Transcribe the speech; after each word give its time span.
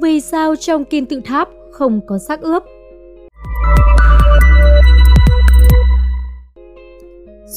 Vì 0.00 0.20
sao 0.20 0.56
trong 0.56 0.84
kim 0.84 1.06
tự 1.06 1.20
tháp 1.24 1.48
không 1.72 2.00
có 2.06 2.18
xác 2.18 2.40
ướp? 2.40 2.62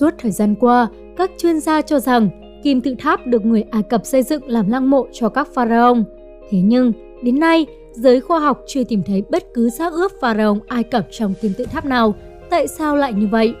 Suốt 0.00 0.10
thời 0.18 0.30
gian 0.30 0.54
qua, 0.54 0.88
các 1.16 1.30
chuyên 1.38 1.60
gia 1.60 1.82
cho 1.82 1.98
rằng 1.98 2.28
kim 2.62 2.80
tự 2.80 2.94
tháp 2.98 3.26
được 3.26 3.44
người 3.44 3.64
Ai 3.70 3.82
Cập 3.82 4.06
xây 4.06 4.22
dựng 4.22 4.42
làm 4.46 4.70
lăng 4.70 4.90
mộ 4.90 5.06
cho 5.12 5.28
các 5.28 5.48
pharaoh. 5.54 5.98
Thế 6.50 6.58
nhưng, 6.64 6.92
đến 7.22 7.40
nay, 7.40 7.66
giới 7.92 8.20
khoa 8.20 8.40
học 8.40 8.62
chưa 8.66 8.84
tìm 8.84 9.02
thấy 9.06 9.22
bất 9.30 9.44
cứ 9.54 9.70
xác 9.70 9.92
ướp 9.92 10.12
pharaoh 10.20 10.58
Ai 10.66 10.82
Cập 10.82 11.06
trong 11.10 11.34
kim 11.42 11.52
tự 11.58 11.64
tháp 11.64 11.84
nào. 11.84 12.14
Tại 12.50 12.68
sao 12.68 12.96
lại 12.96 13.12
như 13.12 13.26
vậy? 13.30 13.54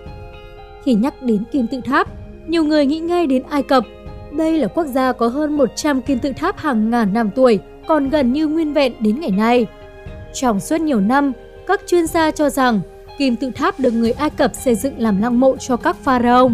Khi 0.84 0.94
nhắc 0.94 1.22
đến 1.22 1.44
kim 1.52 1.66
tự 1.66 1.80
tháp, 1.84 2.08
nhiều 2.48 2.64
người 2.64 2.86
nghĩ 2.86 2.98
ngay 2.98 3.26
đến 3.26 3.42
Ai 3.48 3.62
Cập. 3.62 3.84
Đây 4.32 4.58
là 4.58 4.68
quốc 4.68 4.86
gia 4.86 5.12
có 5.12 5.28
hơn 5.28 5.56
100 5.56 6.02
kim 6.02 6.18
tự 6.18 6.32
tháp 6.36 6.58
hàng 6.58 6.90
ngàn 6.90 7.12
năm 7.12 7.30
tuổi, 7.34 7.58
còn 7.86 8.10
gần 8.10 8.32
như 8.32 8.46
nguyên 8.46 8.72
vẹn 8.72 8.92
đến 9.00 9.20
ngày 9.20 9.30
nay. 9.30 9.66
Trong 10.34 10.60
suốt 10.60 10.80
nhiều 10.80 11.00
năm, 11.00 11.32
các 11.66 11.80
chuyên 11.86 12.06
gia 12.06 12.30
cho 12.30 12.50
rằng 12.50 12.80
kim 13.18 13.36
tự 13.36 13.50
tháp 13.50 13.80
được 13.80 13.90
người 13.90 14.12
Ai 14.12 14.30
Cập 14.30 14.54
xây 14.54 14.74
dựng 14.74 14.94
làm 14.98 15.22
lăng 15.22 15.40
mộ 15.40 15.56
cho 15.56 15.76
các 15.76 15.96
pharaoh. 15.96 16.52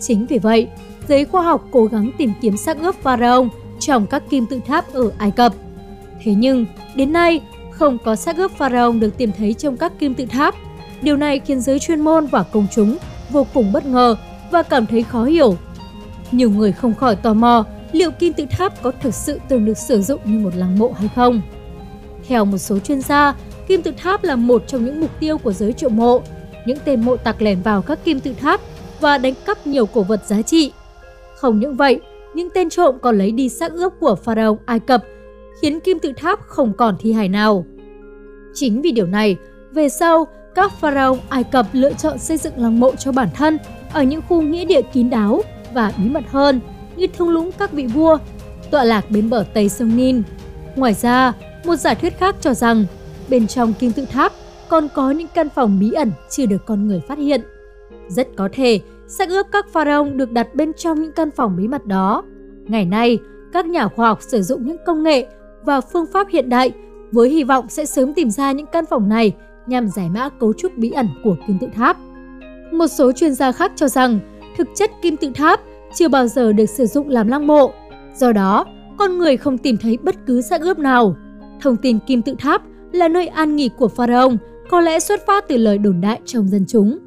Chính 0.00 0.26
vì 0.26 0.38
vậy, 0.38 0.68
giới 1.08 1.24
khoa 1.24 1.42
học 1.42 1.68
cố 1.70 1.84
gắng 1.84 2.10
tìm 2.18 2.32
kiếm 2.40 2.56
xác 2.56 2.80
ướp 2.80 2.94
pharaoh 2.94 3.46
trong 3.80 4.06
các 4.06 4.22
kim 4.30 4.46
tự 4.46 4.60
tháp 4.66 4.92
ở 4.92 5.10
Ai 5.18 5.30
Cập. 5.30 5.52
Thế 6.22 6.34
nhưng, 6.34 6.66
đến 6.94 7.12
nay, 7.12 7.40
không 7.70 7.98
có 8.04 8.16
xác 8.16 8.36
ướp 8.36 8.50
pharaoh 8.52 8.96
được 9.00 9.16
tìm 9.16 9.30
thấy 9.38 9.54
trong 9.54 9.76
các 9.76 9.92
kim 9.98 10.14
tự 10.14 10.26
tháp. 10.26 10.54
Điều 11.02 11.16
này 11.16 11.38
khiến 11.38 11.60
giới 11.60 11.78
chuyên 11.78 12.00
môn 12.00 12.26
và 12.26 12.42
công 12.42 12.66
chúng 12.74 12.96
vô 13.30 13.46
cùng 13.54 13.72
bất 13.72 13.86
ngờ 13.86 14.16
và 14.50 14.62
cảm 14.62 14.86
thấy 14.86 15.02
khó 15.02 15.24
hiểu. 15.24 15.56
Nhiều 16.32 16.50
người 16.50 16.72
không 16.72 16.94
khỏi 16.94 17.16
tò 17.16 17.34
mò 17.34 17.64
liệu 17.92 18.10
kim 18.10 18.32
tự 18.32 18.44
tháp 18.50 18.82
có 18.82 18.92
thực 19.00 19.14
sự 19.14 19.40
từng 19.48 19.64
được 19.64 19.78
sử 19.78 20.02
dụng 20.02 20.20
như 20.24 20.38
một 20.38 20.54
lăng 20.56 20.78
mộ 20.78 20.92
hay 20.92 21.08
không. 21.14 21.40
Theo 22.28 22.44
một 22.44 22.58
số 22.58 22.78
chuyên 22.78 23.00
gia, 23.00 23.34
kim 23.68 23.82
tự 23.82 23.92
tháp 23.96 24.24
là 24.24 24.36
một 24.36 24.62
trong 24.66 24.84
những 24.84 25.00
mục 25.00 25.10
tiêu 25.20 25.38
của 25.38 25.52
giới 25.52 25.72
trộm 25.72 25.96
mộ. 25.96 26.20
Những 26.66 26.78
tên 26.84 27.00
mộ 27.00 27.16
tặc 27.16 27.42
lẻn 27.42 27.62
vào 27.62 27.82
các 27.82 28.04
kim 28.04 28.20
tự 28.20 28.32
tháp 28.40 28.60
và 29.00 29.18
đánh 29.18 29.34
cắp 29.46 29.66
nhiều 29.66 29.86
cổ 29.86 30.02
vật 30.02 30.26
giá 30.26 30.42
trị. 30.42 30.72
Không 31.36 31.60
những 31.60 31.76
vậy, 31.76 32.00
những 32.34 32.48
tên 32.54 32.70
trộm 32.70 32.98
còn 33.02 33.18
lấy 33.18 33.30
đi 33.30 33.48
xác 33.48 33.72
ướp 33.72 33.92
của 34.00 34.14
pharaoh 34.14 34.58
Ai 34.66 34.80
Cập, 34.80 35.04
khiến 35.62 35.80
kim 35.80 35.98
tự 35.98 36.12
tháp 36.16 36.40
không 36.46 36.72
còn 36.72 36.96
thi 37.00 37.12
hài 37.12 37.28
nào. 37.28 37.64
Chính 38.54 38.82
vì 38.82 38.92
điều 38.92 39.06
này, 39.06 39.36
về 39.72 39.88
sau, 39.88 40.26
các 40.54 40.72
pharaoh 40.80 41.18
Ai 41.28 41.44
Cập 41.44 41.66
lựa 41.72 41.92
chọn 41.92 42.18
xây 42.18 42.36
dựng 42.36 42.52
lăng 42.56 42.80
mộ 42.80 42.96
cho 42.96 43.12
bản 43.12 43.28
thân 43.34 43.58
ở 43.92 44.02
những 44.02 44.20
khu 44.28 44.42
nghĩa 44.42 44.64
địa 44.64 44.82
kín 44.82 45.10
đáo 45.10 45.42
và 45.74 45.92
bí 45.98 46.08
mật 46.08 46.24
hơn 46.30 46.60
như 46.98 47.06
thung 47.06 47.28
lũng 47.28 47.50
các 47.58 47.72
vị 47.72 47.86
vua, 47.86 48.18
tọa 48.70 48.84
lạc 48.84 49.10
bên 49.10 49.30
bờ 49.30 49.44
Tây 49.54 49.68
sông 49.68 49.96
Nin. 49.96 50.22
Ngoài 50.76 50.94
ra, 50.94 51.32
một 51.64 51.76
giả 51.76 51.94
thuyết 51.94 52.18
khác 52.18 52.36
cho 52.40 52.54
rằng 52.54 52.84
bên 53.28 53.46
trong 53.46 53.72
kim 53.74 53.92
tự 53.92 54.04
tháp 54.04 54.32
còn 54.68 54.88
có 54.94 55.10
những 55.10 55.28
căn 55.34 55.48
phòng 55.48 55.78
bí 55.80 55.92
ẩn 55.92 56.12
chưa 56.30 56.46
được 56.46 56.66
con 56.66 56.88
người 56.88 57.00
phát 57.08 57.18
hiện. 57.18 57.40
Rất 58.08 58.28
có 58.36 58.48
thể 58.52 58.80
xác 59.08 59.28
ướp 59.28 59.46
các 59.52 59.68
pharaoh 59.72 60.14
được 60.14 60.32
đặt 60.32 60.54
bên 60.54 60.72
trong 60.72 61.02
những 61.02 61.12
căn 61.12 61.30
phòng 61.30 61.56
bí 61.56 61.68
mật 61.68 61.86
đó. 61.86 62.24
Ngày 62.64 62.84
nay, 62.84 63.18
các 63.52 63.66
nhà 63.66 63.88
khoa 63.88 64.08
học 64.08 64.22
sử 64.22 64.42
dụng 64.42 64.66
những 64.66 64.76
công 64.86 65.02
nghệ 65.02 65.26
và 65.64 65.80
phương 65.80 66.06
pháp 66.12 66.28
hiện 66.28 66.48
đại 66.48 66.72
với 67.12 67.28
hy 67.28 67.44
vọng 67.44 67.66
sẽ 67.68 67.84
sớm 67.84 68.14
tìm 68.14 68.30
ra 68.30 68.52
những 68.52 68.66
căn 68.66 68.84
phòng 68.86 69.08
này 69.08 69.32
nhằm 69.66 69.88
giải 69.88 70.08
mã 70.08 70.28
cấu 70.28 70.52
trúc 70.52 70.76
bí 70.76 70.90
ẩn 70.90 71.08
của 71.24 71.36
kim 71.46 71.58
tự 71.58 71.66
tháp. 71.74 71.96
Một 72.72 72.86
số 72.86 73.12
chuyên 73.12 73.34
gia 73.34 73.52
khác 73.52 73.72
cho 73.76 73.88
rằng 73.88 74.18
thực 74.56 74.68
chất 74.74 74.90
kim 75.02 75.16
tự 75.16 75.30
tháp 75.34 75.60
chưa 75.94 76.08
bao 76.08 76.26
giờ 76.26 76.52
được 76.52 76.66
sử 76.66 76.86
dụng 76.86 77.08
làm 77.08 77.28
lăng 77.28 77.46
mộ. 77.46 77.72
Do 78.14 78.32
đó, 78.32 78.66
con 78.98 79.18
người 79.18 79.36
không 79.36 79.58
tìm 79.58 79.76
thấy 79.76 79.98
bất 80.02 80.14
cứ 80.26 80.40
xác 80.40 80.60
ướp 80.60 80.78
nào. 80.78 81.16
Thông 81.60 81.76
tin 81.76 81.98
kim 82.06 82.22
tự 82.22 82.34
tháp 82.38 82.62
là 82.92 83.08
nơi 83.08 83.26
an 83.26 83.56
nghỉ 83.56 83.70
của 83.78 83.88
pharaoh 83.88 84.32
có 84.70 84.80
lẽ 84.80 84.98
xuất 84.98 85.26
phát 85.26 85.48
từ 85.48 85.56
lời 85.56 85.78
đồn 85.78 86.00
đại 86.00 86.20
trong 86.24 86.48
dân 86.48 86.64
chúng. 86.68 86.98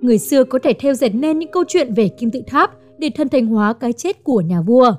Người 0.00 0.18
xưa 0.18 0.44
có 0.44 0.58
thể 0.62 0.72
theo 0.72 0.94
dệt 0.94 1.08
nên 1.08 1.38
những 1.38 1.50
câu 1.52 1.64
chuyện 1.68 1.94
về 1.94 2.08
kim 2.08 2.30
tự 2.30 2.42
tháp 2.46 2.70
để 2.98 3.10
thân 3.14 3.28
thành 3.28 3.46
hóa 3.46 3.72
cái 3.72 3.92
chết 3.92 4.24
của 4.24 4.40
nhà 4.40 4.60
vua. 4.60 4.92